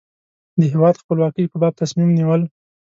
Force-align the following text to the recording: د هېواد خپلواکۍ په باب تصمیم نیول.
د 0.59 0.61
هېواد 0.73 0.95
خپلواکۍ 1.01 1.45
په 1.49 1.57
باب 1.61 1.73
تصمیم 1.81 2.09
نیول. 2.17 2.41